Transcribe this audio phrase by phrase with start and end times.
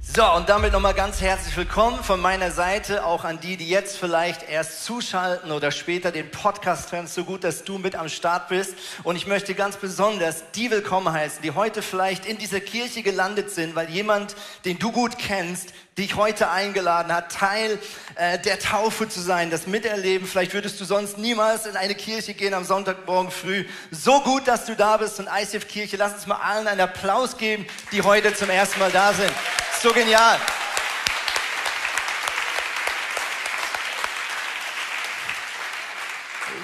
[0.00, 3.98] So, und damit nochmal ganz herzlich willkommen von meiner Seite, auch an die, die jetzt
[3.98, 7.08] vielleicht erst zuschalten oder später den Podcast hören.
[7.08, 8.74] So gut, dass du mit am Start bist.
[9.02, 13.50] Und ich möchte ganz besonders die willkommen heißen, die heute vielleicht in dieser Kirche gelandet
[13.50, 17.78] sind, weil jemand, den du gut kennst, dich heute eingeladen hat, Teil
[18.14, 20.28] äh, der Taufe zu sein, das Miterleben.
[20.28, 23.64] Vielleicht würdest du sonst niemals in eine Kirche gehen am Sonntagmorgen früh.
[23.90, 25.96] So gut, dass du da bist und ICF Kirche.
[25.96, 29.32] Lass uns mal allen einen Applaus geben, die heute zum ersten Mal da sind.
[29.80, 30.67] So genial.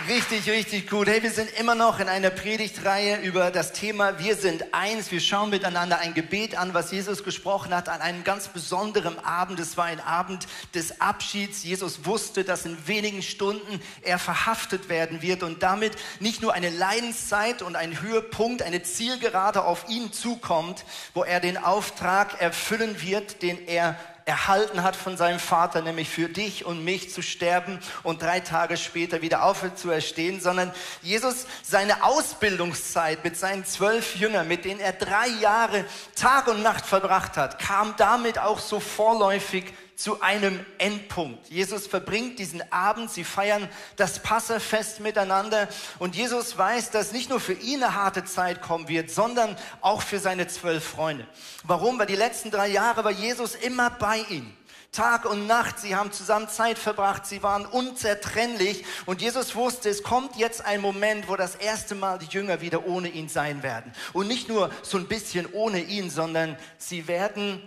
[0.06, 1.08] Richtig, richtig gut.
[1.08, 5.10] Hey, wir sind immer noch in einer Predigtreihe über das Thema Wir sind eins.
[5.10, 9.60] Wir schauen miteinander ein Gebet an, was Jesus gesprochen hat an einem ganz besonderen Abend.
[9.60, 11.64] Es war ein Abend des Abschieds.
[11.64, 16.68] Jesus wusste, dass in wenigen Stunden er verhaftet werden wird und damit nicht nur eine
[16.68, 23.40] Leidenszeit und ein Höhepunkt, eine Zielgerade auf ihn zukommt, wo er den Auftrag erfüllen wird,
[23.40, 28.22] den er erhalten hat von seinem Vater, nämlich für dich und mich zu sterben und
[28.22, 30.72] drei Tage später wieder aufzuerstehen, sondern
[31.02, 36.86] Jesus seine Ausbildungszeit mit seinen zwölf Jüngern, mit denen er drei Jahre Tag und Nacht
[36.86, 41.48] verbracht hat, kam damit auch so vorläufig zu einem Endpunkt.
[41.48, 47.40] Jesus verbringt diesen Abend, sie feiern das Passafest miteinander und Jesus weiß, dass nicht nur
[47.40, 51.26] für ihn eine harte Zeit kommen wird, sondern auch für seine zwölf Freunde.
[51.62, 51.98] Warum?
[51.98, 54.56] Weil die letzten drei Jahre war Jesus immer bei ihnen.
[54.94, 60.04] Tag und Nacht, sie haben zusammen Zeit verbracht, sie waren unzertrennlich und Jesus wusste, es
[60.04, 63.92] kommt jetzt ein Moment, wo das erste Mal die Jünger wieder ohne ihn sein werden.
[64.12, 67.60] Und nicht nur so ein bisschen ohne ihn, sondern sie werden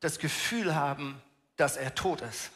[0.00, 1.22] das Gefühl haben,
[1.62, 2.50] dass er tot ist.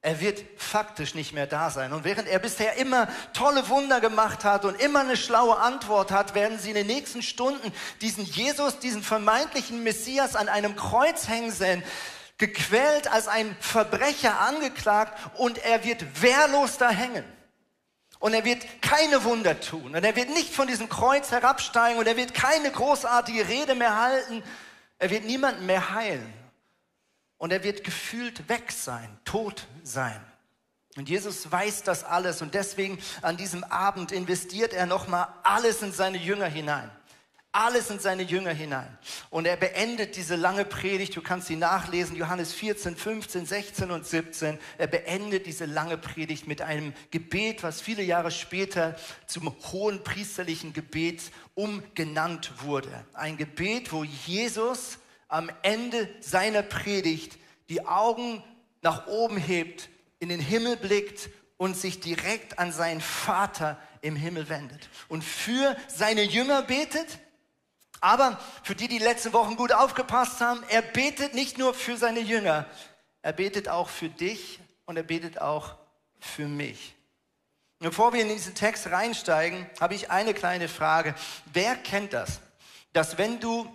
[0.00, 1.92] Er wird faktisch nicht mehr da sein.
[1.92, 6.34] Und während er bisher immer tolle Wunder gemacht hat und immer eine schlaue Antwort hat,
[6.34, 11.50] werden sie in den nächsten Stunden diesen Jesus, diesen vermeintlichen Messias an einem Kreuz hängen
[11.50, 11.82] sehen,
[12.38, 17.24] gequält als ein Verbrecher angeklagt und er wird wehrlos da hängen.
[18.18, 19.94] Und er wird keine Wunder tun.
[19.94, 24.00] Und er wird nicht von diesem Kreuz herabsteigen und er wird keine großartige Rede mehr
[24.00, 24.42] halten.
[24.98, 26.45] Er wird niemanden mehr heilen
[27.38, 30.20] und er wird gefühlt weg sein, tot sein.
[30.96, 35.92] Und Jesus weiß das alles und deswegen an diesem Abend investiert er nochmal alles in
[35.92, 36.90] seine Jünger hinein.
[37.52, 38.98] Alles in seine Jünger hinein.
[39.30, 44.06] Und er beendet diese lange Predigt, du kannst sie nachlesen, Johannes 14, 15, 16 und
[44.06, 44.58] 17.
[44.76, 50.74] Er beendet diese lange Predigt mit einem Gebet, was viele Jahre später zum hohen priesterlichen
[50.74, 53.06] Gebet umgenannt wurde.
[53.14, 57.38] Ein Gebet, wo Jesus am Ende seiner Predigt
[57.68, 58.42] die Augen
[58.82, 59.88] nach oben hebt,
[60.18, 65.76] in den Himmel blickt und sich direkt an seinen Vater im Himmel wendet und für
[65.88, 67.18] seine Jünger betet.
[68.00, 72.20] Aber für die, die letzte Wochen gut aufgepasst haben, er betet nicht nur für seine
[72.20, 72.66] Jünger,
[73.22, 75.74] er betet auch für dich und er betet auch
[76.20, 76.94] für mich.
[77.78, 81.14] Bevor wir in diesen Text reinsteigen, habe ich eine kleine Frage.
[81.52, 82.40] Wer kennt das?
[82.92, 83.66] Dass wenn du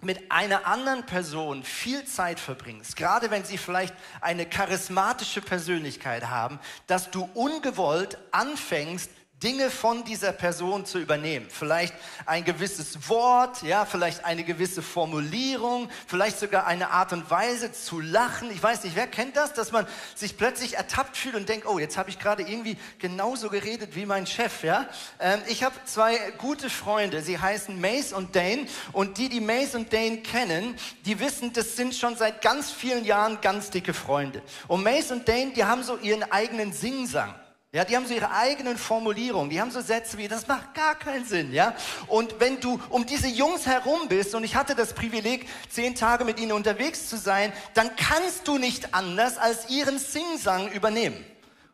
[0.00, 6.60] mit einer anderen Person viel Zeit verbringst, gerade wenn sie vielleicht eine charismatische Persönlichkeit haben,
[6.86, 9.10] dass du ungewollt anfängst,
[9.42, 11.46] Dinge von dieser Person zu übernehmen.
[11.48, 11.94] Vielleicht
[12.26, 18.00] ein gewisses Wort, ja, vielleicht eine gewisse Formulierung, vielleicht sogar eine Art und Weise zu
[18.00, 18.50] lachen.
[18.50, 21.78] Ich weiß nicht, wer kennt das, dass man sich plötzlich ertappt fühlt und denkt, oh,
[21.78, 24.88] jetzt habe ich gerade irgendwie genauso geredet wie mein Chef, ja.
[25.20, 29.76] Ähm, ich habe zwei gute Freunde, sie heißen Mace und Dane und die, die Mace
[29.76, 30.74] und Dane kennen,
[31.04, 34.42] die wissen, das sind schon seit ganz vielen Jahren ganz dicke Freunde.
[34.66, 37.34] Und Mace und Dane, die haben so ihren eigenen Singsang.
[37.70, 40.94] Ja, die haben so ihre eigenen Formulierungen, die haben so Sätze wie, das macht gar
[40.94, 41.74] keinen Sinn, ja.
[42.06, 46.24] Und wenn du um diese Jungs herum bist, und ich hatte das Privileg, zehn Tage
[46.24, 51.22] mit ihnen unterwegs zu sein, dann kannst du nicht anders als ihren Singsang übernehmen.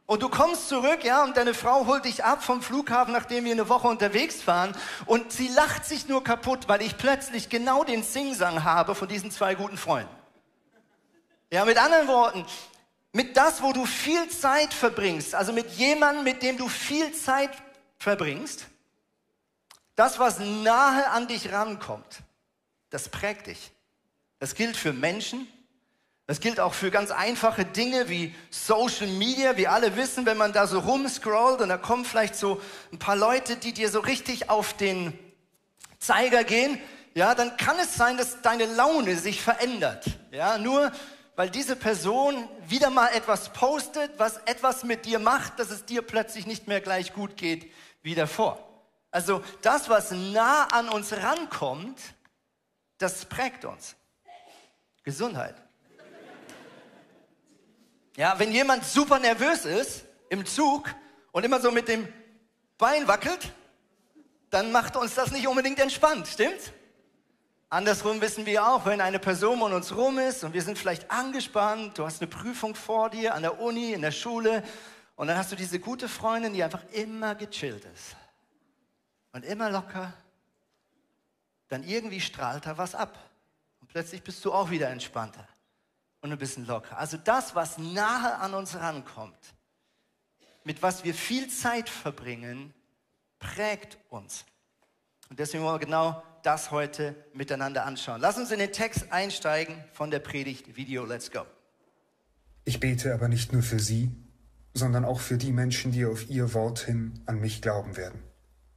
[0.07, 3.53] Und du kommst zurück, ja, und deine Frau holt dich ab vom Flughafen, nachdem wir
[3.53, 4.77] eine Woche unterwegs waren,
[5.07, 9.31] und sie lacht sich nur kaputt, weil ich plötzlich genau den Singsang habe von diesen
[9.31, 10.11] zwei guten Freunden.
[11.53, 12.45] Ja, mit anderen Worten,
[13.15, 17.51] mit das, wo du viel Zeit verbringst, also mit jemandem, mit dem du viel Zeit
[17.97, 18.67] verbringst,
[19.95, 22.23] das, was nahe an dich rankommt,
[22.91, 23.71] das prägt dich.
[24.41, 25.47] Das gilt für Menschen,
[26.27, 29.57] das gilt auch für ganz einfache Dinge wie Social Media.
[29.57, 32.61] Wir alle wissen, wenn man da so rumscrollt und da kommen vielleicht so
[32.93, 35.17] ein paar Leute, die dir so richtig auf den
[36.01, 36.81] Zeiger gehen,
[37.15, 40.05] ja, dann kann es sein, dass deine Laune sich verändert.
[40.33, 40.91] Ja, nur
[41.37, 46.03] weil diese Person wieder mal etwas postet, was etwas mit dir macht, dass es dir
[46.03, 47.73] plötzlich nicht mehr gleich gut geht
[48.03, 48.59] wie davor.
[49.11, 52.01] Also das, was nah an uns rankommt,
[52.99, 53.97] das prägt uns.
[55.03, 55.57] Gesundheit.
[58.17, 60.89] Ja, wenn jemand super nervös ist im Zug
[61.33, 62.07] und immer so mit dem
[62.79, 63.53] Bein wackelt,
[64.51, 66.71] dann macht uns das nicht unbedingt entspannt, stimmt's?
[67.75, 71.11] Andersrum wissen wir auch, wenn eine Person um uns rum ist und wir sind vielleicht
[71.11, 74.63] angespannt, du hast eine Prüfung vor dir an der Uni, in der Schule
[75.17, 78.15] und dann hast du diese gute Freundin, die einfach immer gechillt ist
[79.33, 80.13] und immer locker,
[81.67, 83.19] dann irgendwie strahlt da was ab
[83.81, 85.49] und plötzlich bist du auch wieder entspannter
[86.21, 86.97] und ein bisschen locker.
[86.97, 89.53] Also das, was nahe an uns rankommt,
[90.63, 92.73] mit was wir viel Zeit verbringen,
[93.41, 94.45] prägt uns.
[95.35, 98.21] Und deswegen wollen wir genau das heute miteinander anschauen.
[98.21, 101.05] Lass uns in den Text einsteigen von der Predigt Video.
[101.05, 101.41] Let's go.
[102.65, 104.13] Ich bete aber nicht nur für Sie,
[104.75, 108.23] sondern auch für die Menschen, die auf Ihr Wort hin an mich glauben werden.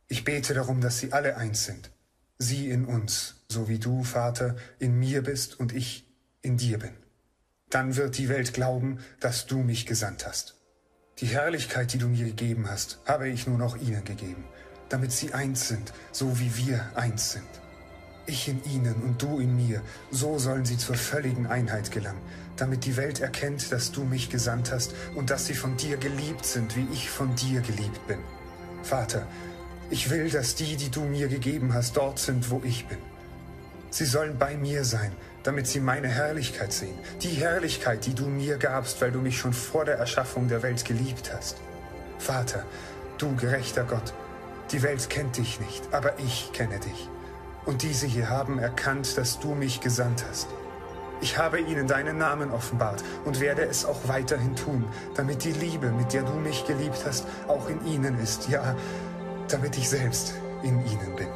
[0.08, 1.92] Ich bete darum, dass sie alle eins sind.
[2.40, 6.12] Sie in uns, so wie du, Vater, in mir bist und ich
[6.42, 6.96] in dir bin.
[7.70, 10.56] Dann wird die Welt glauben, dass du mich gesandt hast.
[11.20, 14.46] Die Herrlichkeit, die du mir gegeben hast, habe ich nun auch ihnen gegeben
[14.90, 17.48] damit sie eins sind, so wie wir eins sind.
[18.26, 19.82] Ich in ihnen und du in mir,
[20.12, 22.22] so sollen sie zur völligen Einheit gelangen,
[22.58, 26.46] damit die Welt erkennt, dass du mich gesandt hast und dass sie von dir geliebt
[26.46, 28.20] sind, wie ich von dir geliebt bin.
[28.84, 29.26] Vater,
[29.90, 32.98] ich will, dass die, die du mir gegeben hast, dort sind, wo ich bin.
[33.90, 35.14] Sie sollen bei mir sein,
[35.44, 39.54] damit sie meine Herrlichkeit sehen, die Herrlichkeit, die du mir gabst, weil du mich schon
[39.54, 41.56] vor der Erschaffung der Welt geliebt hast.
[42.20, 42.66] Vater,
[43.18, 44.14] du gerechter Gott,
[44.72, 47.10] die Welt kennt dich nicht, aber ich kenne dich.
[47.66, 50.48] Und diese hier haben erkannt, dass du mich gesandt hast.
[51.20, 54.86] Ich habe ihnen deinen Namen offenbart und werde es auch weiterhin tun,
[55.16, 58.50] damit die Liebe, mit der du mich geliebt hast, auch in ihnen ist.
[58.50, 58.76] Ja,
[59.50, 61.28] damit ich selbst in ihnen bin.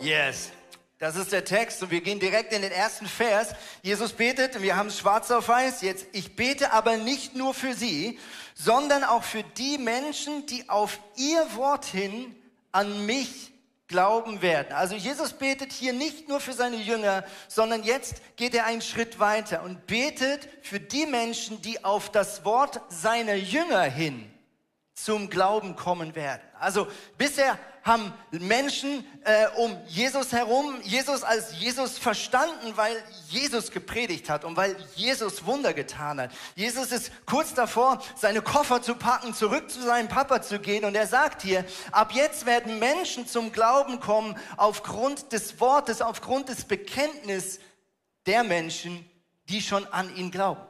[0.00, 0.52] Yes.
[0.98, 3.54] Das ist der Text und wir gehen direkt in den ersten Vers.
[3.82, 6.06] Jesus betet, und wir haben es schwarz auf weiß jetzt.
[6.12, 8.18] Ich bete aber nicht nur für sie,
[8.54, 12.34] sondern auch für die Menschen, die auf ihr Wort hin
[12.72, 13.52] an mich
[13.86, 14.72] glauben werden.
[14.72, 19.20] Also Jesus betet hier nicht nur für seine Jünger, sondern jetzt geht er einen Schritt
[19.20, 24.28] weiter und betet für die Menschen, die auf das Wort seiner Jünger hin
[24.94, 26.42] zum Glauben kommen werden.
[26.58, 27.56] Also bisher
[27.88, 34.56] haben Menschen äh, um Jesus herum Jesus als Jesus verstanden, weil Jesus gepredigt hat und
[34.56, 36.30] weil Jesus Wunder getan hat.
[36.54, 40.94] Jesus ist kurz davor, seine Koffer zu packen, zurück zu seinem Papa zu gehen und
[40.94, 46.64] er sagt hier, ab jetzt werden Menschen zum Glauben kommen aufgrund des Wortes, aufgrund des
[46.64, 47.58] Bekenntnisses
[48.26, 49.08] der Menschen,
[49.48, 50.60] die schon an ihn glauben.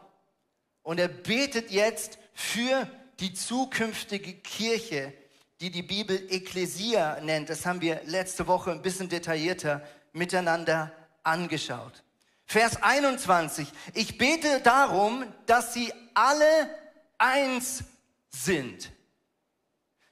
[0.82, 2.88] Und er betet jetzt für
[3.20, 5.12] die zukünftige Kirche,
[5.60, 7.50] die die Bibel Ekklesia nennt.
[7.50, 9.82] Das haben wir letzte Woche ein bisschen detaillierter
[10.12, 12.04] miteinander angeschaut.
[12.44, 13.68] Vers 21.
[13.94, 16.70] Ich bete darum, dass sie alle
[17.18, 17.84] eins
[18.30, 18.92] sind.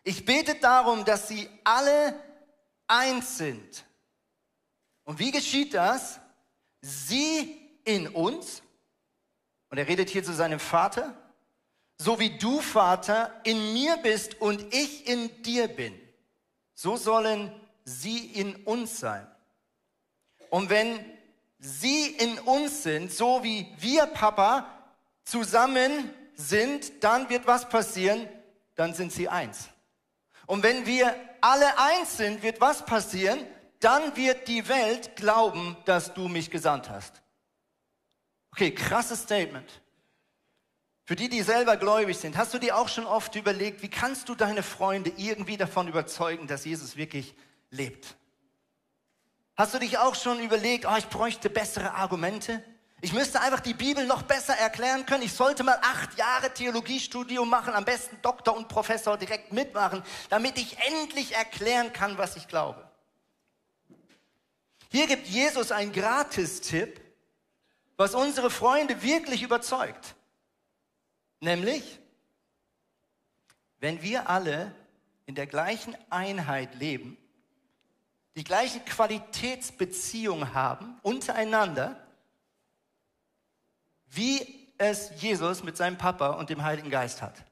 [0.03, 2.15] Ich bete darum, dass sie alle
[2.87, 3.85] eins sind.
[5.05, 6.21] Und wie geschieht das?
[6.81, 8.63] Sie in uns.
[9.71, 11.17] Und er redet hier zu seinem Vater
[11.99, 15.99] so wie du, Vater, in mir bist und ich in dir bin,
[16.75, 17.53] so sollen
[17.85, 19.27] sie in uns sein.
[20.51, 21.05] Und wenn
[21.59, 24.67] sie in uns sind, so wie wir, Papa,
[25.25, 28.29] zusammen sind, dann wird was passieren?
[28.75, 29.69] Dann sind sie eins.
[30.47, 33.45] Und wenn wir alle eins sind, wird was passieren?
[33.81, 37.23] Dann wird die Welt glauben, dass du mich gesandt hast.
[38.53, 39.83] Okay, krasses Statement.
[41.07, 44.29] Für die, die selber gläubig sind, hast du dir auch schon oft überlegt, wie kannst
[44.29, 47.33] du deine Freunde irgendwie davon überzeugen, dass Jesus wirklich
[47.71, 48.17] lebt?
[49.57, 52.61] Hast du dich auch schon überlegt, oh, ich bräuchte bessere Argumente?
[53.01, 55.23] Ich müsste einfach die Bibel noch besser erklären können.
[55.23, 60.59] Ich sollte mal acht Jahre Theologiestudium machen, am besten Doktor und Professor direkt mitmachen, damit
[60.59, 62.85] ich endlich erklären kann, was ich glaube.
[64.91, 67.01] Hier gibt Jesus einen Gratistipp,
[67.97, 70.16] was unsere Freunde wirklich überzeugt.
[71.41, 71.99] Nämlich,
[73.79, 74.75] wenn wir alle
[75.27, 77.17] in der gleichen Einheit leben,
[78.37, 82.01] die gleiche Qualitätsbeziehung haben untereinander,
[84.09, 87.45] wie es Jesus mit seinem Papa und dem Heiligen Geist hat.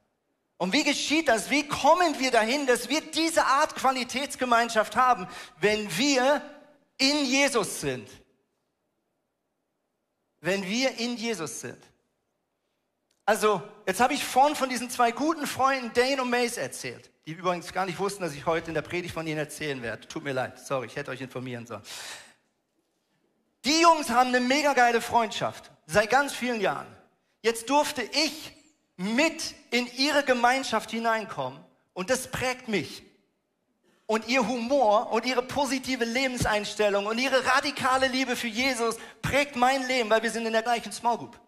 [0.56, 1.50] Und wie geschieht das?
[1.50, 5.26] Wie kommen wir dahin, dass wir diese Art Qualitätsgemeinschaft haben,
[5.60, 6.42] wenn wir
[6.98, 8.08] in Jesus sind?
[10.44, 11.78] wenn wir in Jesus sind.
[13.26, 17.32] Also, jetzt habe ich vorhin von diesen zwei guten Freunden Dane und Mace erzählt, die
[17.32, 20.06] übrigens gar nicht wussten, dass ich heute in der Predigt von ihnen erzählen werde.
[20.06, 21.82] Tut mir leid, sorry, ich hätte euch informieren sollen.
[23.64, 26.86] Die Jungs haben eine mega geile Freundschaft seit ganz vielen Jahren.
[27.40, 28.52] Jetzt durfte ich
[28.96, 31.58] mit in ihre Gemeinschaft hineinkommen
[31.94, 33.02] und das prägt mich.
[34.06, 39.86] Und ihr Humor und ihre positive Lebenseinstellung und ihre radikale Liebe für Jesus prägt mein
[39.88, 41.40] Leben, weil wir sind in der gleichen Small Group.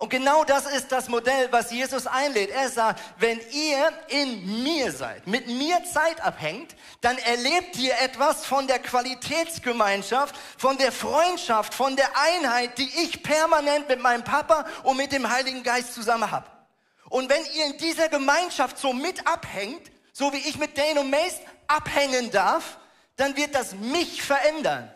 [0.00, 2.50] Und genau das ist das Modell, was Jesus einlädt.
[2.50, 8.46] Er sagt, wenn ihr in mir seid, mit mir Zeit abhängt, dann erlebt ihr etwas
[8.46, 14.66] von der Qualitätsgemeinschaft, von der Freundschaft, von der Einheit, die ich permanent mit meinem Papa
[14.84, 16.46] und mit dem Heiligen Geist zusammen habe.
[17.10, 21.10] Und wenn ihr in dieser Gemeinschaft so mit abhängt, so wie ich mit Dane und
[21.10, 22.78] Mace abhängen darf,
[23.16, 24.92] dann wird das mich verändern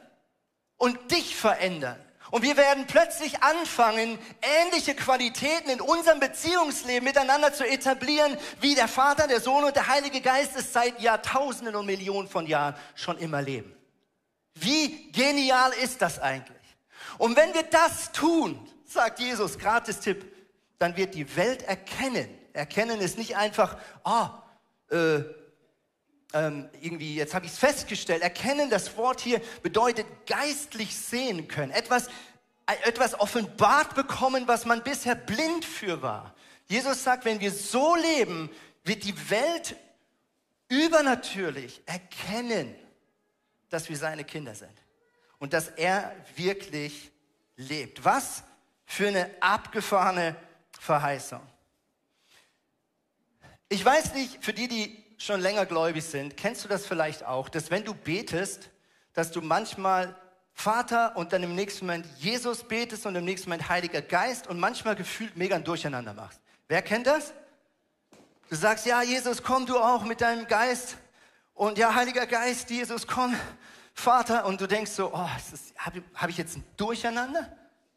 [0.76, 1.98] und dich verändern.
[2.32, 8.88] Und wir werden plötzlich anfangen, ähnliche Qualitäten in unserem Beziehungsleben miteinander zu etablieren, wie der
[8.88, 13.18] Vater, der Sohn und der Heilige Geist es seit Jahrtausenden und Millionen von Jahren schon
[13.18, 13.76] immer leben.
[14.54, 16.56] Wie genial ist das eigentlich?
[17.18, 20.24] Und wenn wir das tun, sagt Jesus, gratis Tipp,
[20.78, 22.30] dann wird die Welt erkennen.
[22.54, 24.40] Erkennen ist nicht einfach, ah,
[24.90, 25.18] äh,
[26.32, 31.72] ähm, irgendwie, jetzt habe ich es festgestellt, erkennen, das Wort hier bedeutet geistlich sehen können,
[31.72, 32.08] etwas,
[32.66, 36.34] äh, etwas offenbart bekommen, was man bisher blind für war.
[36.66, 38.50] Jesus sagt, wenn wir so leben,
[38.84, 39.76] wird die Welt
[40.68, 42.74] übernatürlich erkennen,
[43.68, 44.72] dass wir seine Kinder sind
[45.38, 47.10] und dass er wirklich
[47.56, 48.04] lebt.
[48.04, 48.42] Was
[48.86, 50.36] für eine abgefahrene
[50.78, 51.40] Verheißung.
[53.68, 57.48] Ich weiß nicht, für die, die schon länger gläubig sind, kennst du das vielleicht auch,
[57.48, 58.70] dass wenn du betest,
[59.12, 60.16] dass du manchmal
[60.52, 64.58] Vater und dann im nächsten Moment Jesus betest und im nächsten Moment Heiliger Geist und
[64.58, 66.40] manchmal gefühlt mega ein Durcheinander machst.
[66.68, 67.32] Wer kennt das?
[68.50, 70.96] Du sagst, ja, Jesus, komm du auch mit deinem Geist
[71.54, 73.36] und ja, Heiliger Geist, Jesus, komm,
[73.94, 74.44] Vater.
[74.46, 75.28] Und du denkst so, oh,
[75.78, 77.40] habe hab ich jetzt ein Durcheinander?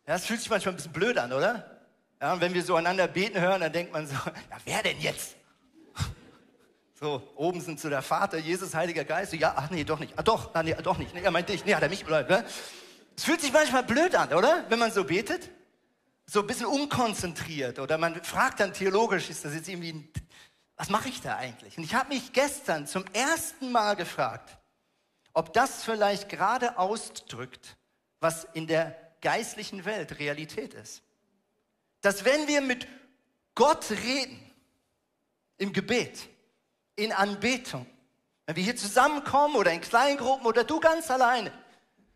[0.08, 1.82] Ja, das fühlt sich manchmal ein bisschen blöd an, oder?
[2.22, 5.00] Ja, und wenn wir so einander beten hören, dann denkt man so, ja, wer denn
[5.00, 5.36] jetzt?
[7.06, 9.30] So, oben sind so der Vater, Jesus, Heiliger Geist.
[9.30, 10.18] So, ja, ach nee, doch nicht.
[10.18, 11.14] Ah, doch, ah, nee, doch nicht.
[11.14, 11.64] Nee, er meint dich.
[11.64, 12.32] Nee, hat er mich bleibt.
[12.32, 12.44] Ne?
[13.16, 14.66] Es fühlt sich manchmal blöd an, oder?
[14.70, 15.52] Wenn man so betet.
[16.26, 17.78] So ein bisschen unkonzentriert.
[17.78, 20.10] Oder man fragt dann theologisch, ist das jetzt irgendwie, ein,
[20.78, 21.78] was mache ich da eigentlich?
[21.78, 24.58] Und ich habe mich gestern zum ersten Mal gefragt,
[25.34, 27.78] ob das vielleicht gerade ausdrückt,
[28.20, 31.04] was in der geistlichen Welt Realität ist.
[32.02, 32.88] Dass wenn wir mit
[33.54, 34.42] Gott reden,
[35.58, 36.30] im Gebet,
[36.96, 37.86] in Anbetung.
[38.46, 41.52] Wenn wir hier zusammenkommen oder in Kleingruppen oder du ganz alleine,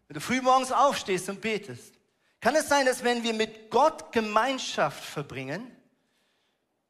[0.07, 1.93] wenn du frühmorgens aufstehst und betest,
[2.39, 5.75] kann es sein, dass wenn wir mit Gott Gemeinschaft verbringen,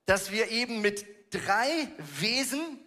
[0.05, 1.87] dass wir eben mit drei
[2.19, 2.79] Wesen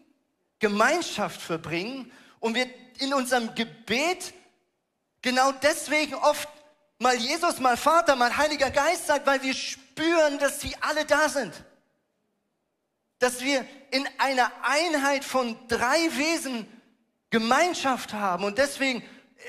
[0.59, 2.67] Gemeinschaft verbringen und wir
[2.99, 4.33] in unserem Gebet
[5.23, 6.49] genau deswegen oft
[6.99, 11.29] mal Jesus, mal Vater, mal Heiliger Geist sagt, weil wir spüren, dass sie alle da
[11.29, 11.65] sind
[13.23, 16.67] dass wir in einer Einheit von drei Wesen
[17.31, 18.43] Gemeinschaft haben.
[18.43, 19.03] Und deswegen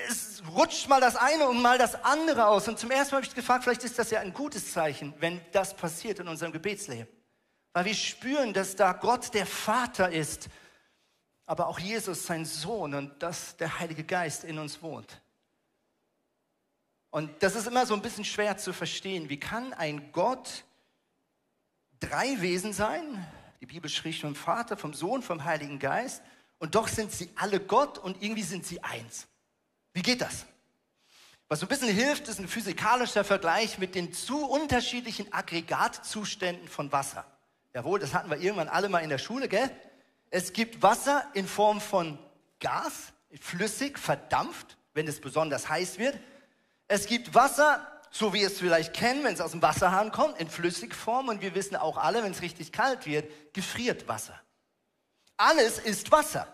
[0.10, 2.68] es rutscht mal das eine und mal das andere aus.
[2.68, 5.42] Und zum ersten Mal habe ich gefragt, vielleicht ist das ja ein gutes Zeichen, wenn
[5.52, 7.08] das passiert in unserem Gebetsleben.
[7.74, 10.50] Weil wir spüren, dass da Gott der Vater ist,
[11.46, 15.20] aber auch Jesus sein Sohn und dass der Heilige Geist in uns wohnt.
[17.10, 19.30] Und das ist immer so ein bisschen schwer zu verstehen.
[19.30, 20.64] Wie kann ein Gott
[22.00, 23.26] drei Wesen sein?
[23.64, 26.22] Die Bibel spricht vom Vater, vom Sohn, vom Heiligen Geist.
[26.60, 29.26] Und doch sind sie alle Gott und irgendwie sind sie eins.
[29.94, 30.46] Wie geht das?
[31.48, 36.92] Was so ein bisschen hilft, ist ein physikalischer Vergleich mit den zu unterschiedlichen Aggregatzuständen von
[36.92, 37.26] Wasser.
[37.74, 39.72] Jawohl, das hatten wir irgendwann alle mal in der Schule, gell?
[40.30, 42.20] Es gibt Wasser in Form von
[42.60, 46.20] Gas, flüssig, verdampft, wenn es besonders heiß wird.
[46.90, 50.48] Es gibt Wasser so wie es vielleicht kennen, wenn es aus dem Wasserhahn kommt, in
[50.48, 51.30] Flüssigform.
[51.30, 54.40] Und wir wissen auch alle, wenn es richtig kalt wird, gefriert Wasser.
[55.36, 56.48] Alles ist Wasser.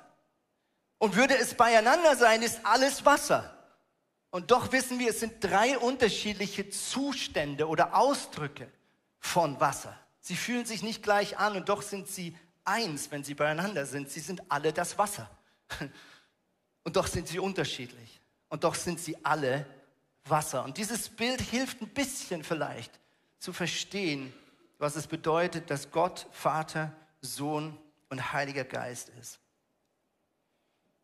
[0.99, 3.53] Und würde es beieinander sein, ist alles Wasser.
[4.29, 8.71] Und doch wissen wir, es sind drei unterschiedliche Zustände oder Ausdrücke
[9.19, 9.97] von Wasser.
[10.21, 14.09] Sie fühlen sich nicht gleich an und doch sind sie eins, wenn sie beieinander sind.
[14.09, 15.29] Sie sind alle das Wasser.
[16.83, 18.21] Und doch sind sie unterschiedlich.
[18.47, 19.65] Und doch sind sie alle
[20.25, 20.63] Wasser.
[20.63, 22.99] Und dieses Bild hilft ein bisschen vielleicht
[23.39, 24.33] zu verstehen,
[24.77, 27.77] was es bedeutet, dass Gott Vater, Sohn
[28.09, 29.39] und Heiliger Geist ist.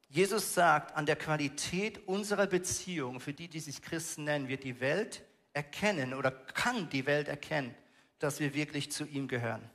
[0.10, 4.80] Jesus sagt, an der Qualität unserer Beziehung, für die, die sich Christen nennen, wird die
[4.80, 7.76] Welt erkennen oder kann die Welt erkennen,
[8.20, 9.70] dass wir wirklich zu ihm gehören.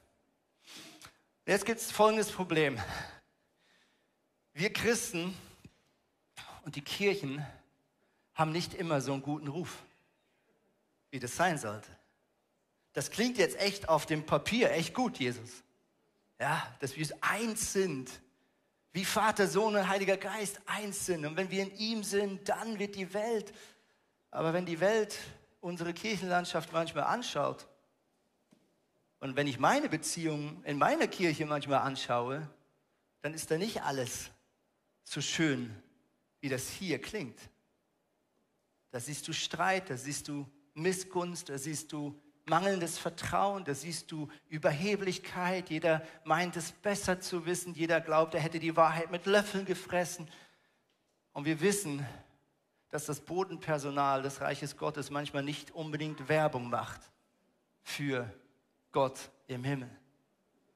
[1.47, 2.79] Jetzt gibt es folgendes Problem.
[4.53, 5.37] Wir Christen
[6.65, 7.45] und die Kirchen
[8.41, 9.85] haben nicht immer so einen guten Ruf,
[11.11, 11.91] wie das sein sollte.
[12.95, 15.63] Das klingt jetzt echt auf dem Papier echt gut, Jesus.
[16.41, 18.11] Ja, dass wir eins sind,
[18.93, 21.27] wie Vater, Sohn und Heiliger Geist eins sind.
[21.27, 23.53] Und wenn wir in ihm sind, dann wird die Welt.
[24.31, 25.19] Aber wenn die Welt
[25.61, 27.69] unsere Kirchenlandschaft manchmal anschaut
[29.19, 32.49] und wenn ich meine Beziehung in meiner Kirche manchmal anschaue,
[33.21, 34.31] dann ist da nicht alles
[35.05, 35.77] so schön,
[36.41, 37.39] wie das hier klingt.
[38.91, 44.11] Da siehst du Streit, da siehst du Missgunst, da siehst du mangelndes Vertrauen, da siehst
[44.11, 45.71] du Überheblichkeit.
[45.71, 50.29] Jeder meint es besser zu wissen, jeder glaubt, er hätte die Wahrheit mit Löffeln gefressen.
[51.33, 52.05] Und wir wissen,
[52.91, 57.01] dass das Bodenpersonal des Reiches Gottes manchmal nicht unbedingt Werbung macht
[57.83, 58.29] für
[58.91, 59.89] Gott im Himmel.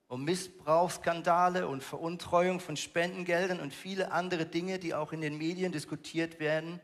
[0.07, 5.73] Und Missbrauchsskandale und Veruntreuung von Spendengeldern und viele andere Dinge, die auch in den Medien
[5.73, 6.81] diskutiert werden,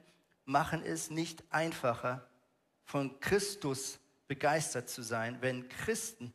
[0.50, 2.26] machen es nicht einfacher,
[2.84, 6.34] von Christus begeistert zu sein, wenn Christen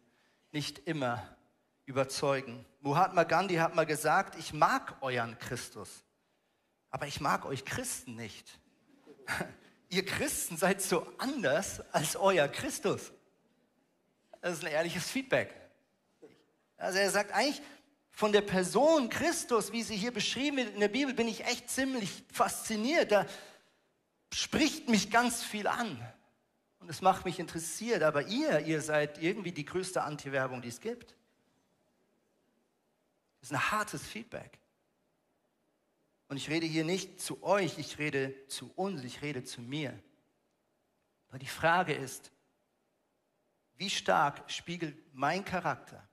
[0.51, 1.37] nicht immer
[1.85, 2.65] überzeugen.
[2.79, 6.03] Mahatma Gandhi hat mal gesagt, ich mag euren Christus,
[6.89, 8.57] aber ich mag euch Christen nicht.
[9.89, 13.11] Ihr Christen seid so anders als euer Christus.
[14.41, 15.53] Das ist ein ehrliches Feedback.
[16.77, 17.61] Also er sagt eigentlich,
[18.11, 21.69] von der Person Christus, wie sie hier beschrieben wird in der Bibel, bin ich echt
[21.69, 23.11] ziemlich fasziniert.
[23.11, 23.25] Da
[24.35, 25.97] spricht mich ganz viel an.
[26.79, 28.03] Und es macht mich interessiert.
[28.03, 31.15] Aber ihr, ihr seid irgendwie die größte Anti-Werbung, die es gibt.
[33.39, 34.59] Das ist ein hartes Feedback.
[36.27, 39.97] Und ich rede hier nicht zu euch, ich rede zu uns, ich rede zu mir.
[41.29, 42.31] Aber die Frage ist,
[43.77, 46.07] wie stark spiegelt mein Charakter,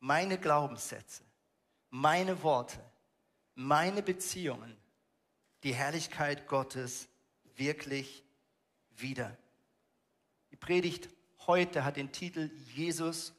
[0.00, 1.24] meine Glaubenssätze,
[1.90, 2.82] meine Worte,
[3.54, 4.76] meine Beziehungen
[5.64, 7.08] die Herrlichkeit Gottes
[7.56, 8.22] wirklich
[8.96, 9.36] wieder?
[10.50, 11.08] Die Predigt
[11.46, 13.32] heute hat den Titel Jesus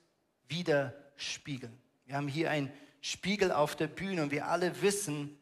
[0.48, 1.78] widerspiegeln.
[2.06, 2.72] Wir haben hier einen
[3.02, 5.38] Spiegel auf der Bühne und wir alle wissen,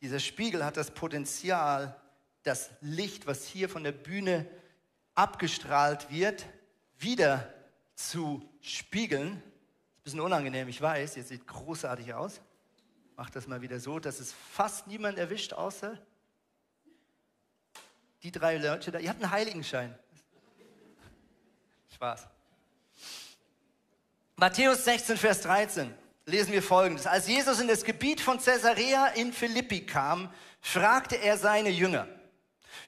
[0.00, 2.00] dieser Spiegel hat das Potenzial,
[2.42, 4.46] das Licht, was hier von der Bühne
[5.14, 6.46] abgestrahlt wird,
[6.98, 7.52] wieder
[7.94, 9.32] zu spiegeln.
[9.32, 12.40] Ist ein bisschen unangenehm, ich weiß, ihr sieht großartig aus.
[13.16, 15.98] Macht das mal wieder so, dass es fast niemand erwischt, außer
[18.26, 18.98] die drei Leute da.
[18.98, 19.96] Ihr habt einen Heiligenschein.
[21.94, 22.26] Spaß.
[24.34, 27.06] Matthäus 16, Vers 13 lesen wir folgendes.
[27.06, 30.28] Als Jesus in das Gebiet von Caesarea in Philippi kam,
[30.60, 32.08] fragte er seine Jünger,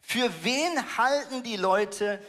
[0.02, 2.20] für wen halten die Leute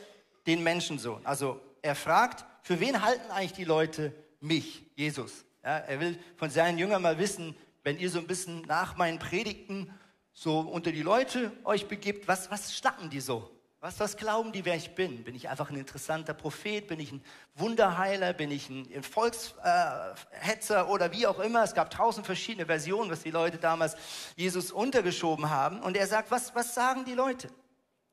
[0.45, 1.25] den Menschensohn?
[1.25, 5.45] Also er fragt, für wen halten eigentlich die Leute mich, Jesus?
[5.63, 9.17] Ja, er will von seinen Jüngern mal wissen, wenn ihr so ein bisschen nach meinen
[9.17, 9.91] Predigten
[10.39, 13.52] so unter die Leute euch begibt, was, was schnacken die so?
[13.82, 15.25] Was, was glauben die, wer ich bin?
[15.25, 16.88] Bin ich einfach ein interessanter Prophet?
[16.88, 17.21] Bin ich ein
[17.56, 18.32] Wunderheiler?
[18.32, 21.63] Bin ich ein Volkshetzer äh, oder wie auch immer?
[21.63, 23.97] Es gab tausend verschiedene Versionen, was die Leute damals
[24.38, 25.82] Jesus untergeschoben haben.
[25.82, 27.49] Und er sagt, was, was sagen die Leute?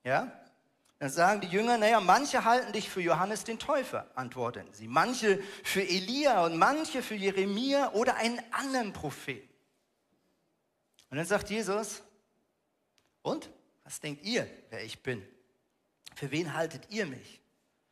[0.03, 0.33] Ja?
[0.99, 4.89] Dann sagen die Jünger, naja, manche halten dich für Johannes den Täufer, antworten sie.
[4.89, 9.49] Manche für Elia und manche für Jeremia oder einen anderen Propheten.
[11.11, 12.03] Und dann sagt Jesus,
[13.27, 13.51] und?
[13.85, 15.27] Was denkt ihr, wer ich bin?
[16.15, 17.41] Für wen haltet ihr mich?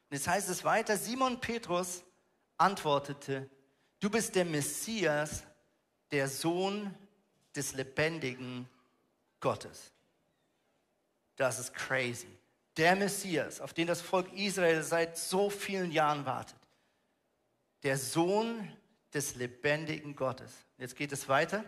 [0.09, 2.03] Und jetzt heißt es weiter, Simon Petrus
[2.57, 3.49] antwortete,
[4.01, 5.44] du bist der Messias,
[6.11, 6.94] der Sohn
[7.55, 8.68] des lebendigen
[9.40, 9.92] Gottes.
[11.37, 12.29] Das ist crazy.
[12.77, 16.59] Der Messias, auf den das Volk Israel seit so vielen Jahren wartet.
[17.83, 18.73] Der Sohn
[19.12, 20.53] des lebendigen Gottes.
[20.79, 21.64] Jetzt geht es weiter.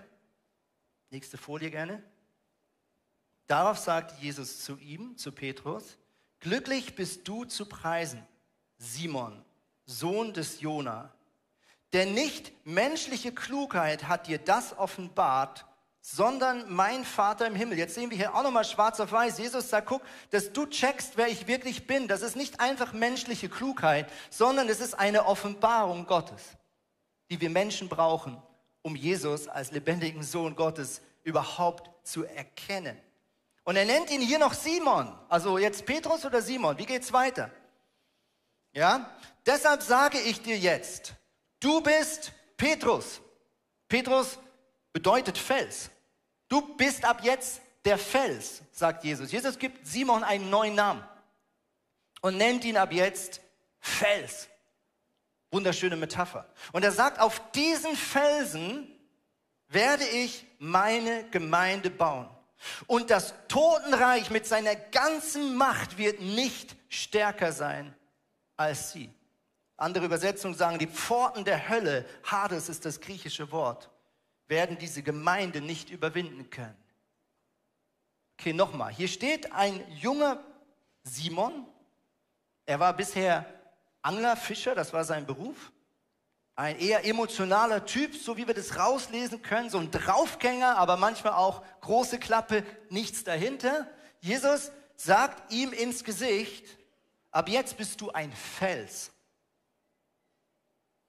[1.10, 2.02] Nächste Folie gerne.
[3.46, 5.98] Darauf sagte Jesus zu ihm, zu Petrus,
[6.40, 8.24] Glücklich bist du zu preisen,
[8.78, 9.44] Simon,
[9.84, 11.12] Sohn des Jona.
[11.92, 15.64] Denn nicht menschliche Klugheit hat dir das offenbart,
[16.00, 17.78] sondern mein Vater im Himmel.
[17.78, 19.38] Jetzt sehen wir hier auch nochmal schwarz auf weiß.
[19.38, 22.06] Jesus sagt, guck, dass du checkst, wer ich wirklich bin.
[22.06, 26.42] Das ist nicht einfach menschliche Klugheit, sondern es ist eine Offenbarung Gottes,
[27.30, 28.40] die wir Menschen brauchen,
[28.82, 32.96] um Jesus als lebendigen Sohn Gottes überhaupt zu erkennen.
[33.66, 35.12] Und er nennt ihn hier noch Simon.
[35.28, 36.78] Also jetzt Petrus oder Simon.
[36.78, 37.50] Wie geht's weiter?
[38.72, 39.10] Ja?
[39.44, 41.14] Deshalb sage ich dir jetzt,
[41.58, 43.20] du bist Petrus.
[43.88, 44.38] Petrus
[44.92, 45.90] bedeutet Fels.
[46.48, 49.32] Du bist ab jetzt der Fels, sagt Jesus.
[49.32, 51.04] Jesus gibt Simon einen neuen Namen.
[52.22, 53.40] und nennt ihn ab jetzt
[53.80, 54.48] Fels.
[55.50, 56.48] Wunderschöne Metapher.
[56.72, 58.88] Und er sagt, auf diesen Felsen
[59.68, 62.28] werde ich meine Gemeinde bauen.
[62.86, 67.94] Und das Totenreich mit seiner ganzen Macht wird nicht stärker sein
[68.56, 69.12] als sie.
[69.76, 73.90] Andere Übersetzungen sagen, die Pforten der Hölle, Hades ist das griechische Wort,
[74.48, 76.76] werden diese Gemeinde nicht überwinden können.
[78.38, 78.92] Okay, nochmal.
[78.92, 80.42] Hier steht ein junger
[81.02, 81.66] Simon.
[82.64, 83.44] Er war bisher
[84.02, 85.72] Angler, Fischer, das war sein Beruf.
[86.56, 91.34] Ein eher emotionaler Typ, so wie wir das rauslesen können, so ein Draufgänger, aber manchmal
[91.34, 93.86] auch große Klappe, nichts dahinter.
[94.20, 96.64] Jesus sagt ihm ins Gesicht,
[97.30, 99.12] ab jetzt bist du ein Fels.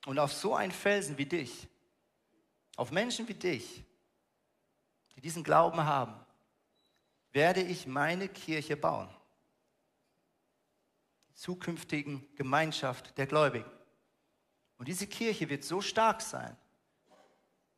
[0.05, 1.69] Und auf so einen Felsen wie dich,
[2.75, 3.85] auf Menschen wie dich,
[5.15, 6.13] die diesen Glauben haben,
[7.31, 9.09] werde ich meine Kirche bauen.
[11.29, 13.76] Die zukünftigen Gemeinschaft der Gläubigen.
[14.77, 16.55] Und diese Kirche wird so stark sein,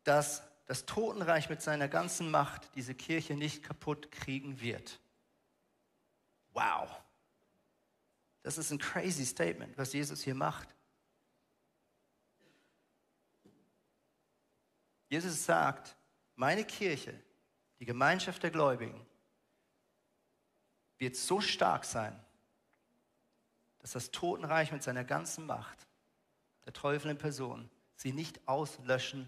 [0.04, 5.00] dass das Totenreich mit seiner ganzen Macht diese Kirche nicht kaputt kriegen wird.
[6.52, 6.90] Wow.
[8.44, 10.76] Das ist ein crazy Statement, was Jesus hier macht.
[15.10, 15.96] Jesus sagt,
[16.36, 17.20] meine Kirche,
[17.80, 19.06] die Gemeinschaft der Gläubigen,
[21.00, 22.18] wird so stark sein,
[23.80, 25.89] dass das Totenreich mit seiner ganzen Macht
[26.70, 29.28] der Teufel in Person, sie nicht auslöschen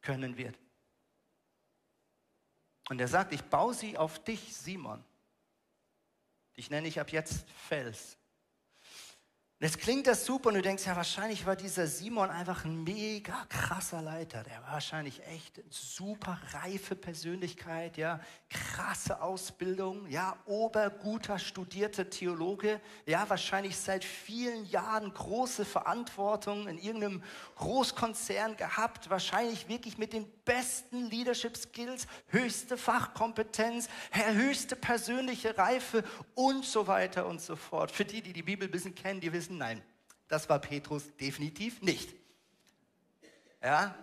[0.00, 0.58] können wird.
[2.88, 5.04] Und er sagt, ich baue sie auf dich, Simon.
[6.56, 8.16] Dich nenne ich ab jetzt Fels.
[9.64, 13.46] Jetzt klingt das super und du denkst, ja, wahrscheinlich war dieser Simon einfach ein mega
[13.48, 14.42] krasser Leiter.
[14.42, 22.78] Der war wahrscheinlich echt eine super reife Persönlichkeit, ja, krasse Ausbildung, ja, oberguter studierter Theologe,
[23.06, 27.22] ja, wahrscheinlich seit vielen Jahren große Verantwortung in irgendeinem
[27.56, 36.66] Großkonzern gehabt, wahrscheinlich wirklich mit den besten Leadership Skills, höchste Fachkompetenz, höchste persönliche Reife und
[36.66, 37.90] so weiter und so fort.
[37.90, 39.82] Für die, die die Bibel ein bisschen kennen, die wissen, Nein,
[40.28, 42.14] das war Petrus definitiv nicht.
[43.62, 43.94] Ja,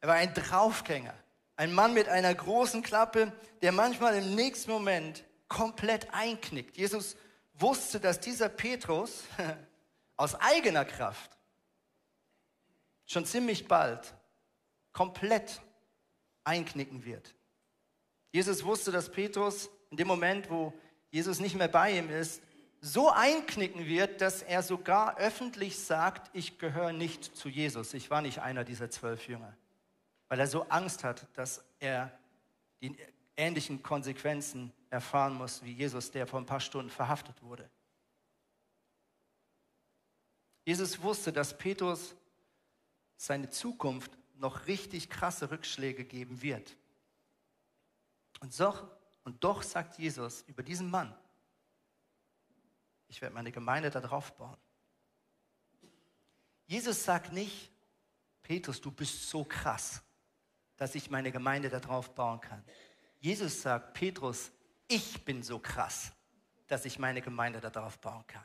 [0.00, 1.14] er war ein Draufgänger,
[1.56, 3.32] ein Mann mit einer großen Klappe,
[3.62, 6.76] der manchmal im nächsten Moment komplett einknickt.
[6.76, 7.16] Jesus
[7.54, 9.24] wusste, dass dieser Petrus
[10.16, 11.30] aus eigener Kraft
[13.06, 14.14] schon ziemlich bald
[14.92, 15.60] komplett
[16.44, 17.34] einknicken wird.
[18.32, 20.72] Jesus wusste, dass Petrus in dem Moment, wo
[21.10, 22.40] Jesus nicht mehr bei ihm ist,
[22.80, 27.92] so einknicken wird, dass er sogar öffentlich sagt, ich gehöre nicht zu Jesus.
[27.94, 29.54] Ich war nicht einer dieser zwölf Jünger,
[30.28, 32.10] weil er so Angst hat, dass er
[32.80, 32.96] die
[33.36, 37.68] ähnlichen Konsequenzen erfahren muss wie Jesus, der vor ein paar Stunden verhaftet wurde.
[40.64, 42.14] Jesus wusste, dass Petrus
[43.16, 46.76] seine Zukunft noch richtig krasse Rückschläge geben wird.
[48.40, 48.86] Und doch,
[49.24, 51.14] und doch sagt Jesus über diesen Mann,
[53.10, 54.56] ich werde meine Gemeinde darauf bauen.
[56.66, 57.70] Jesus sagt nicht,
[58.42, 60.00] Petrus, du bist so krass,
[60.76, 62.64] dass ich meine Gemeinde darauf bauen kann.
[63.18, 64.52] Jesus sagt, Petrus,
[64.86, 66.12] ich bin so krass,
[66.68, 68.44] dass ich meine Gemeinde darauf bauen kann.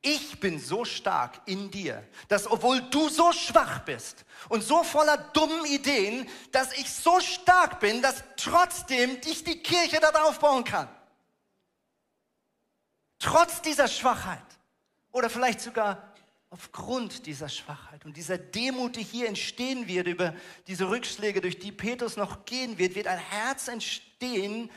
[0.00, 5.18] Ich bin so stark in dir, dass obwohl du so schwach bist und so voller
[5.18, 10.88] dummen Ideen, dass ich so stark bin, dass trotzdem ich die Kirche darauf bauen kann.
[13.18, 14.38] Trotz dieser Schwachheit
[15.12, 16.12] oder vielleicht sogar
[16.50, 20.34] aufgrund dieser Schwachheit und dieser Demut, die hier entstehen wird über
[20.66, 24.70] diese Rückschläge, durch die Petrus noch gehen wird, wird ein Herz entstehen,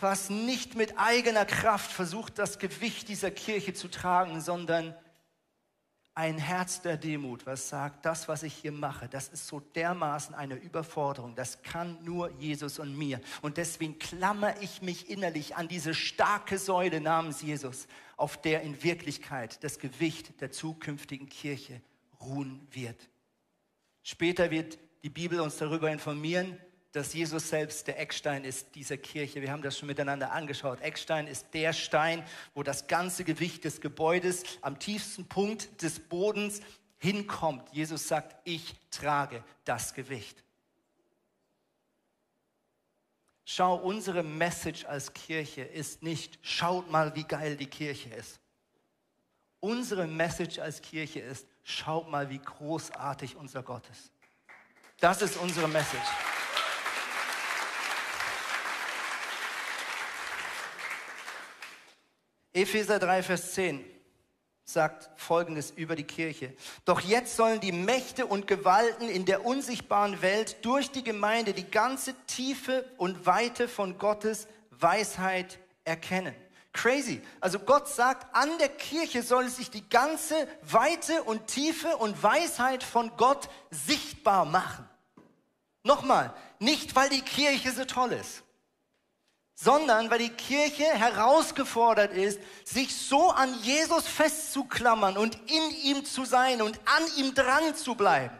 [0.00, 4.94] was nicht mit eigener Kraft versucht, das Gewicht dieser Kirche zu tragen, sondern
[6.16, 10.34] ein Herz der Demut, was sagt, das, was ich hier mache, das ist so dermaßen
[10.34, 13.20] eine Überforderung, das kann nur Jesus und mir.
[13.42, 18.82] Und deswegen klammer ich mich innerlich an diese starke Säule namens Jesus, auf der in
[18.82, 21.82] Wirklichkeit das Gewicht der zukünftigen Kirche
[22.18, 23.10] ruhen wird.
[24.02, 26.56] Später wird die Bibel uns darüber informieren,
[26.96, 29.42] dass Jesus selbst der Eckstein ist dieser Kirche.
[29.42, 30.80] Wir haben das schon miteinander angeschaut.
[30.80, 36.62] Eckstein ist der Stein, wo das ganze Gewicht des Gebäudes am tiefsten Punkt des Bodens
[36.96, 37.68] hinkommt.
[37.70, 40.42] Jesus sagt, ich trage das Gewicht.
[43.44, 48.40] Schau, unsere Message als Kirche ist nicht, schaut mal, wie geil die Kirche ist.
[49.60, 54.10] Unsere Message als Kirche ist, schaut mal, wie großartig unser Gott ist.
[54.98, 56.35] Das ist unsere Message.
[62.56, 63.84] Epheser 3, Vers 10
[64.64, 66.54] sagt Folgendes über die Kirche.
[66.86, 71.70] Doch jetzt sollen die Mächte und Gewalten in der unsichtbaren Welt durch die Gemeinde die
[71.70, 76.34] ganze Tiefe und Weite von Gottes Weisheit erkennen.
[76.72, 77.20] Crazy.
[77.40, 82.82] Also Gott sagt, an der Kirche soll sich die ganze Weite und Tiefe und Weisheit
[82.82, 84.88] von Gott sichtbar machen.
[85.82, 88.45] Nochmal, nicht weil die Kirche so toll ist
[89.58, 96.26] sondern weil die Kirche herausgefordert ist, sich so an Jesus festzuklammern und in ihm zu
[96.26, 98.36] sein und an ihm dran zu bleiben.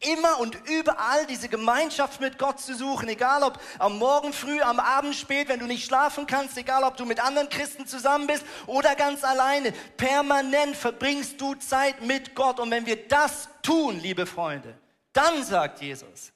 [0.00, 4.78] Immer und überall diese Gemeinschaft mit Gott zu suchen, egal ob am Morgen früh, am
[4.78, 8.44] Abend spät, wenn du nicht schlafen kannst, egal ob du mit anderen Christen zusammen bist
[8.66, 9.72] oder ganz alleine.
[9.96, 12.60] Permanent verbringst du Zeit mit Gott.
[12.60, 14.78] Und wenn wir das tun, liebe Freunde,
[15.12, 16.32] dann sagt Jesus,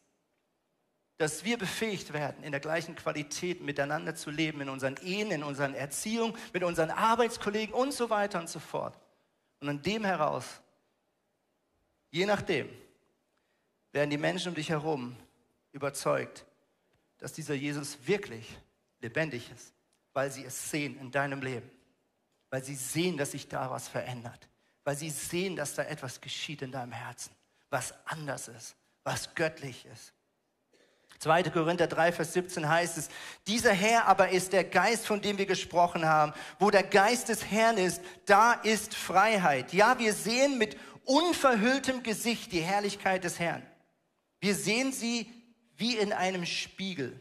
[1.18, 5.42] dass wir befähigt werden, in der gleichen Qualität miteinander zu leben, in unseren Ehen, in
[5.42, 8.96] unseren Erziehungen, mit unseren Arbeitskollegen und so weiter und so fort.
[9.61, 10.61] Und an dem heraus,
[12.11, 12.68] je nachdem,
[13.92, 15.16] werden die Menschen um dich herum
[15.72, 16.46] überzeugt,
[17.18, 18.57] dass dieser Jesus wirklich
[19.00, 19.74] lebendig ist,
[20.12, 21.68] weil sie es sehen in deinem Leben,
[22.48, 24.48] weil sie sehen, dass sich da was verändert,
[24.85, 27.35] weil sie sehen, dass da etwas geschieht in deinem Herzen,
[27.70, 30.12] was anders ist, was göttlich ist.
[31.18, 31.44] 2.
[31.44, 33.09] Korinther 3, Vers 17 heißt es,
[33.46, 36.33] dieser Herr aber ist der Geist, von dem wir gesprochen haben.
[36.59, 39.72] Wo der Geist des Herrn ist, da ist Freiheit.
[39.72, 43.66] Ja, wir sehen mit unverhülltem Gesicht die Herrlichkeit des Herrn.
[44.40, 45.28] Wir sehen sie
[45.76, 47.20] wie in einem Spiegel.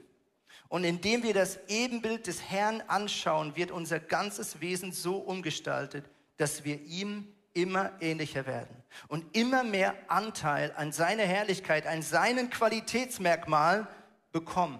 [0.69, 6.05] Und indem wir das Ebenbild des Herrn anschauen, wird unser ganzes Wesen so umgestaltet,
[6.35, 12.51] dass wir ihm immer ähnlicher werden und immer mehr Anteil an seiner Herrlichkeit, an seinen
[12.51, 13.87] Qualitätsmerkmalen
[14.31, 14.79] bekommen.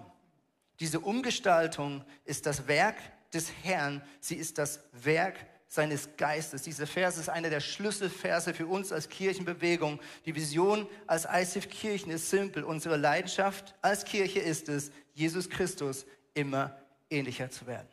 [0.78, 2.96] Diese Umgestaltung ist das Werk
[3.34, 5.34] des Herrn, sie ist das Werk
[5.66, 6.62] seines Geistes.
[6.62, 10.00] Dieser Vers ist einer der Schlüsselverse für uns als Kirchenbewegung.
[10.24, 12.62] Die Vision als ICF Kirchen ist simpel.
[12.62, 16.78] Unsere Leidenschaft als Kirche ist es, Jesus Christus immer
[17.10, 17.88] ähnlicher zu werden.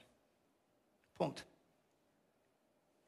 [1.15, 1.45] Punkt.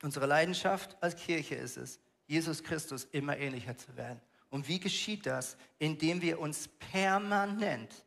[0.03, 4.21] Unsere Leidenschaft als Kirche ist es, Jesus Christus immer ähnlicher zu werden.
[4.49, 5.57] Und wie geschieht das?
[5.79, 8.05] Indem wir uns permanent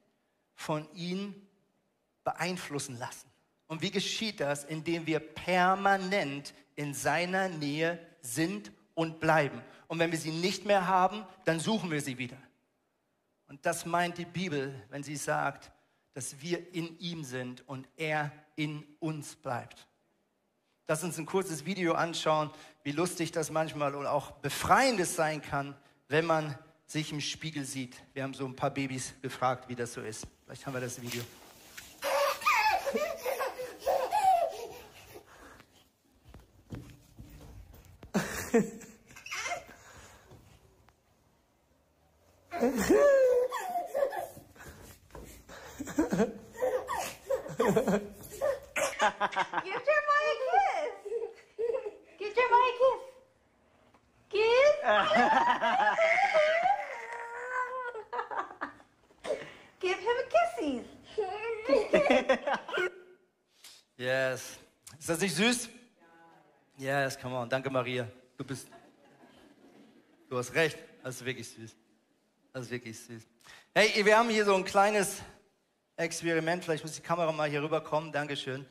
[0.55, 1.35] von ihm
[2.23, 3.29] beeinflussen lassen.
[3.67, 4.65] Und wie geschieht das?
[4.65, 9.63] Indem wir permanent in seiner Nähe sind und bleiben.
[9.89, 12.37] Und wenn wir sie nicht mehr haben, dann suchen wir sie wieder.
[13.49, 15.73] Und das meint die Bibel, wenn sie sagt,
[16.13, 19.87] dass wir in ihm sind und er in uns bleibt.
[20.91, 22.51] Lass uns ein kurzes Video anschauen,
[22.83, 25.77] wie lustig das manchmal und auch befreiendes sein kann,
[26.09, 27.95] wenn man sich im Spiegel sieht.
[28.13, 30.27] Wir haben so ein paar Babys gefragt, wie das so ist.
[30.45, 31.23] Vielleicht haben wir das Video.
[63.97, 64.59] Yes.
[64.99, 65.69] Ist das nicht süß?
[66.77, 67.49] Yes, come on.
[67.49, 68.07] Danke, Maria.
[68.37, 68.69] Du bist.
[70.29, 70.79] Du hast recht.
[71.03, 71.77] Das ist wirklich süß.
[72.53, 73.23] Das ist wirklich süß.
[73.75, 75.23] Hey, wir haben hier so ein kleines
[75.97, 76.65] Experiment.
[76.65, 78.13] Vielleicht muss die Kamera mal hier rüberkommen.
[78.13, 78.67] Dankeschön.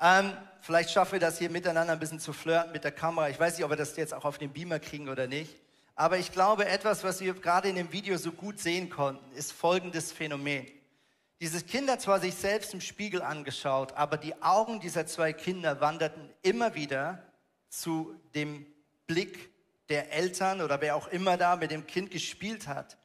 [0.00, 3.28] Ähm, vielleicht schaffen wir das hier miteinander ein bisschen zu flirten mit der Kamera.
[3.28, 5.63] Ich weiß nicht, ob wir das jetzt auch auf den Beamer kriegen oder nicht.
[5.96, 9.52] Aber ich glaube, etwas, was wir gerade in dem Video so gut sehen konnten, ist
[9.52, 10.66] folgendes Phänomen.
[11.40, 15.80] Dieses Kind hat zwar sich selbst im Spiegel angeschaut, aber die Augen dieser zwei Kinder
[15.80, 17.22] wanderten immer wieder
[17.68, 18.66] zu dem
[19.06, 19.50] Blick
[19.88, 22.96] der Eltern oder wer auch immer da mit dem Kind gespielt hat.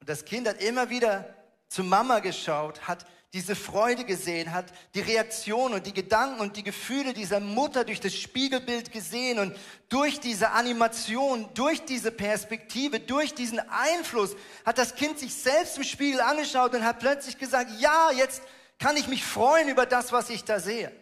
[0.00, 1.34] Und das Kind hat immer wieder
[1.68, 6.62] zu Mama geschaut, hat diese Freude gesehen, hat die Reaktion und die Gedanken und die
[6.62, 9.56] Gefühle dieser Mutter durch das Spiegelbild gesehen und
[9.88, 15.84] durch diese Animation, durch diese Perspektive, durch diesen Einfluss hat das Kind sich selbst im
[15.84, 18.42] Spiegel angeschaut und hat plötzlich gesagt, ja, jetzt
[18.78, 20.92] kann ich mich freuen über das, was ich da sehe.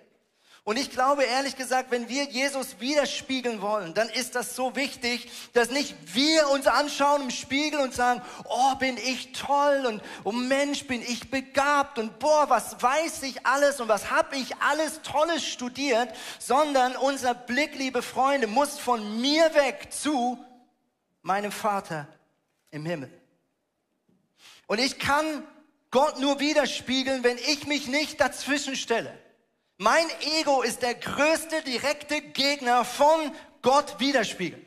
[0.66, 5.31] Und ich glaube ehrlich gesagt, wenn wir Jesus widerspiegeln wollen, dann ist das so wichtig,
[5.53, 10.33] dass nicht wir uns anschauen im Spiegel und sagen, oh, bin ich toll und oh
[10.33, 15.03] Mensch, bin ich begabt und boah, was weiß ich alles und was habe ich alles
[15.03, 20.42] Tolles studiert, sondern unser Blick, liebe Freunde, muss von mir weg zu
[21.20, 22.09] meinem Vater
[22.70, 23.11] im Himmel.
[24.66, 25.46] Und ich kann
[25.90, 29.23] Gott nur widerspiegeln, wenn ich mich nicht dazwischen stelle.
[29.76, 30.06] Mein
[30.38, 34.64] Ego ist der größte direkte Gegner von Gott widerspiegeln.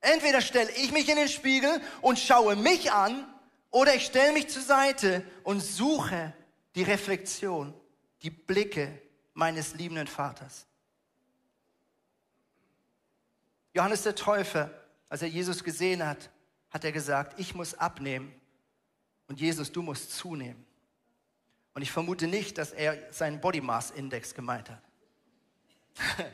[0.00, 3.26] Entweder stelle ich mich in den Spiegel und schaue mich an,
[3.70, 6.34] oder ich stelle mich zur Seite und suche
[6.74, 7.74] die Reflexion,
[8.22, 9.00] die Blicke
[9.32, 10.66] meines liebenden Vaters.
[13.72, 14.70] Johannes der Täufer,
[15.08, 16.30] als er Jesus gesehen hat,
[16.70, 18.32] hat er gesagt, ich muss abnehmen
[19.26, 20.64] und Jesus, du musst zunehmen.
[21.74, 24.82] Und ich vermute nicht, dass er seinen Body Mass Index gemeint hat,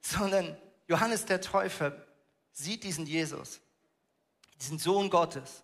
[0.00, 2.06] sondern Johannes der Täufer
[2.52, 3.60] sieht diesen Jesus,
[4.60, 5.62] diesen Sohn Gottes.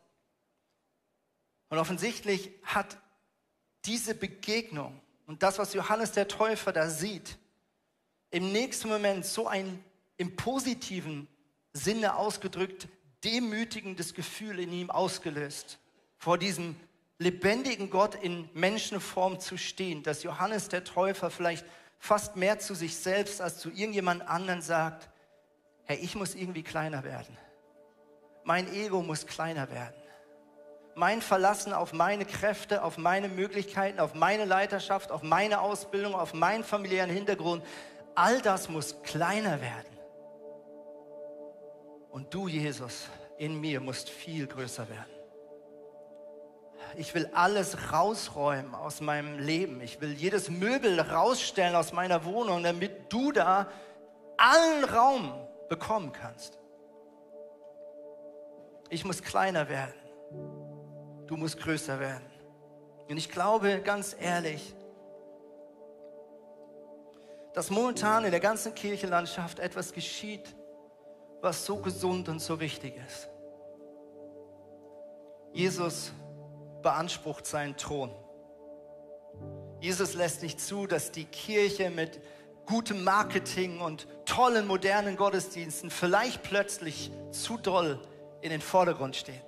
[1.68, 2.96] Und offensichtlich hat
[3.84, 7.38] diese Begegnung und das, was Johannes der Täufer da sieht,
[8.30, 9.84] im nächsten Moment so ein
[10.16, 11.28] im positiven
[11.72, 12.88] Sinne ausgedrückt
[13.22, 15.78] demütigendes Gefühl in ihm ausgelöst,
[16.16, 16.76] vor diesem
[17.20, 21.66] lebendigen Gott in Menschenform zu stehen, dass Johannes der Täufer vielleicht
[21.98, 25.10] fast mehr zu sich selbst als zu irgendjemand anderen sagt,
[25.84, 27.36] hey, ich muss irgendwie kleiner werden.
[28.42, 29.94] Mein Ego muss kleiner werden.
[30.94, 36.32] Mein Verlassen auf meine Kräfte, auf meine Möglichkeiten, auf meine Leiterschaft, auf meine Ausbildung, auf
[36.32, 37.62] meinen familiären Hintergrund,
[38.14, 39.98] all das muss kleiner werden.
[42.08, 45.19] Und du, Jesus, in mir musst viel größer werden.
[46.96, 49.80] Ich will alles rausräumen aus meinem Leben.
[49.80, 53.68] Ich will jedes Möbel rausstellen aus meiner Wohnung, damit du da
[54.36, 55.32] allen Raum
[55.68, 56.58] bekommen kannst.
[58.88, 59.94] Ich muss kleiner werden.
[61.26, 62.24] Du musst größer werden.
[63.08, 64.74] Und ich glaube ganz ehrlich,
[67.54, 70.54] dass momentan in der ganzen Kirchenlandschaft etwas geschieht,
[71.40, 73.28] was so gesund und so wichtig ist.
[75.52, 76.12] Jesus
[76.82, 78.14] beansprucht seinen Thron.
[79.80, 82.20] Jesus lässt nicht zu, dass die Kirche mit
[82.66, 88.00] gutem Marketing und tollen modernen Gottesdiensten vielleicht plötzlich zu doll
[88.42, 89.42] in den Vordergrund steht.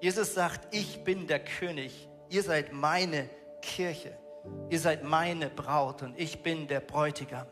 [0.00, 3.28] Jesus sagt, ich bin der König, ihr seid meine
[3.62, 4.16] Kirche,
[4.68, 7.46] ihr seid meine Braut und ich bin der Bräutigam.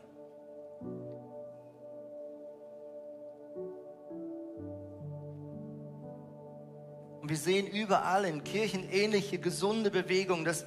[7.23, 10.65] Und wir sehen überall in Kirchen ähnliche gesunde Bewegungen, dass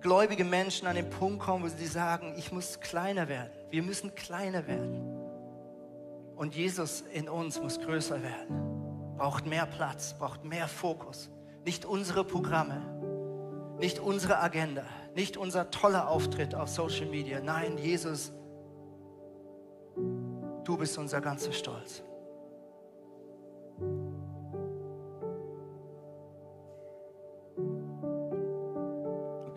[0.00, 3.50] gläubige Menschen an den Punkt kommen, wo sie sagen, ich muss kleiner werden.
[3.70, 5.02] Wir müssen kleiner werden.
[6.36, 9.16] Und Jesus in uns muss größer werden.
[9.16, 11.30] Braucht mehr Platz, braucht mehr Fokus.
[11.64, 12.80] Nicht unsere Programme,
[13.80, 14.84] nicht unsere Agenda,
[15.16, 17.40] nicht unser toller Auftritt auf Social Media.
[17.40, 18.30] Nein, Jesus,
[19.96, 22.04] du bist unser ganzer Stolz.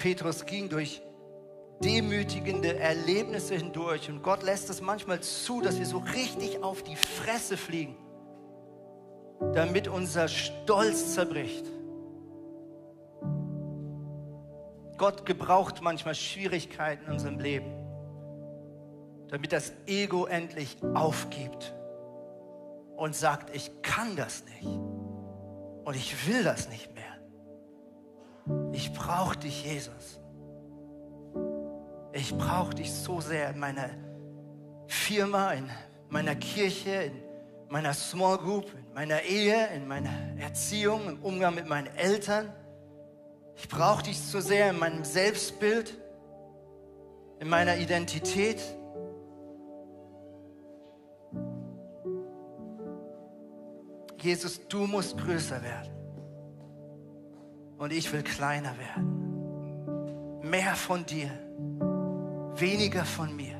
[0.02, 1.00] Petrus ging durch
[1.84, 6.96] demütigende Erlebnisse hindurch und Gott lässt es manchmal zu, dass wir so richtig auf die
[6.96, 7.96] Fresse fliegen,
[9.54, 11.68] damit unser Stolz zerbricht.
[14.98, 17.72] Gott gebraucht manchmal Schwierigkeiten in unserem Leben,
[19.28, 21.76] damit das Ego endlich aufgibt
[22.98, 27.01] und sagt, ich kann das nicht und ich will das nicht mehr.
[28.74, 30.20] Ich brauche dich, Jesus.
[32.14, 33.90] Ich brauche dich so sehr in meiner
[34.88, 35.70] Firma, in
[36.10, 37.14] meiner Kirche, in
[37.70, 42.54] meiner Small Group, in meiner Ehe, in meiner Erziehung, im Umgang mit meinen Eltern.
[43.56, 45.98] Ich brauche dich so sehr in meinem Selbstbild,
[47.40, 48.62] in meiner Identität.
[54.22, 56.01] Jesus, du musst größer werden
[57.82, 60.40] und ich will kleiner werden.
[60.44, 61.32] Mehr von dir,
[62.56, 63.56] weniger von mir.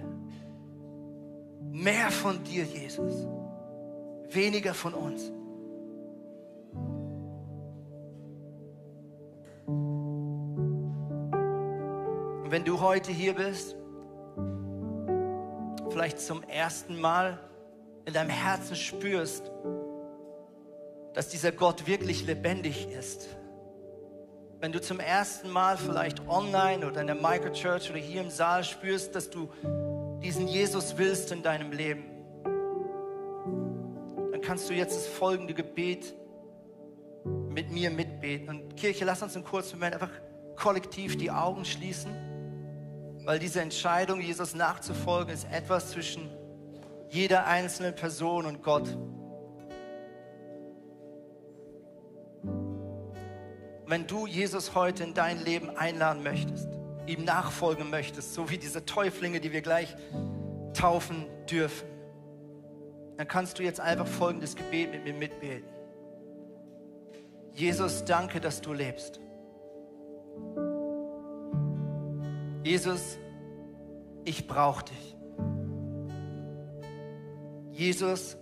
[1.72, 3.26] Mehr von dir, Jesus,
[4.30, 5.32] weniger von uns.
[12.44, 13.76] Und wenn du heute hier bist,
[15.90, 17.40] vielleicht zum ersten Mal
[18.06, 19.52] in deinem Herzen spürst,
[21.16, 23.41] dass dieser Gott wirklich lebendig ist
[24.62, 28.64] wenn du zum ersten Mal vielleicht online oder in der Microchurch oder hier im Saal
[28.64, 29.50] spürst, dass du
[30.22, 32.04] diesen Jesus willst in deinem Leben,
[34.32, 36.14] dann kannst du jetzt das folgende Gebet
[37.50, 38.50] mit mir mitbeten.
[38.50, 40.12] Und Kirche, lass uns einen kurzen Moment einfach
[40.56, 42.12] kollektiv die Augen schließen,
[43.26, 46.30] weil diese Entscheidung, Jesus nachzufolgen, ist etwas zwischen
[47.10, 48.96] jeder einzelnen Person und Gott.
[53.92, 56.70] Wenn du Jesus heute in dein Leben einladen möchtest,
[57.08, 59.94] ihm nachfolgen möchtest, so wie diese Täuflinge, die wir gleich
[60.74, 61.90] taufen dürfen,
[63.18, 65.68] dann kannst du jetzt einfach folgendes Gebet mit mir mitbeten.
[67.52, 69.20] Jesus, danke, dass du lebst.
[72.64, 73.18] Jesus,
[74.24, 75.18] ich brauche dich.
[77.72, 78.38] Jesus,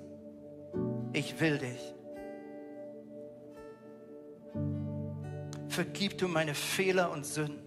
[1.11, 1.95] ich will dich.
[5.79, 7.65] Vergib du meine Fehler und Sünden.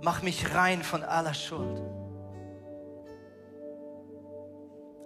[0.00, 1.82] Mach mich rein von aller Schuld.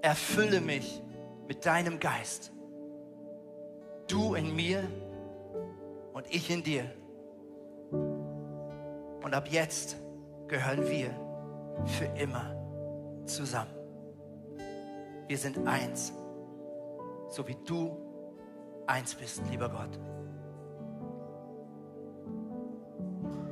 [0.02, 1.02] Erfülle mich
[1.48, 2.52] mit deinem Geist.
[4.06, 4.86] Du in mir
[6.12, 6.84] und ich in dir.
[7.90, 9.96] Und ab jetzt
[10.46, 11.08] gehören wir
[11.86, 12.54] für immer
[13.24, 13.74] zusammen.
[15.26, 16.12] Wir sind eins,
[17.30, 18.11] so wie du
[18.92, 19.98] eins bist, lieber Gott.